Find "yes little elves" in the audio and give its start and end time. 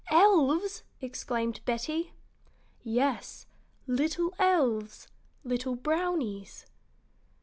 2.83-5.07